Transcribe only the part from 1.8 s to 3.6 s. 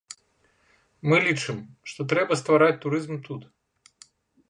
што трэба ствараць турызм тут.